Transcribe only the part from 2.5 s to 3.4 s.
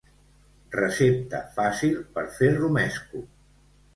romesco.